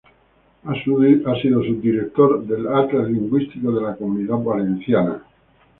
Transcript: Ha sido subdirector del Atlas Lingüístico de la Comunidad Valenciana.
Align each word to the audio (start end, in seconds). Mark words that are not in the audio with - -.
Ha 0.63 0.73
sido 0.73 1.63
subdirector 1.63 2.43
del 2.47 2.65
Atlas 2.67 3.07
Lingüístico 3.07 3.71
de 3.71 3.81
la 3.83 3.95
Comunidad 3.95 4.39
Valenciana. 4.39 5.21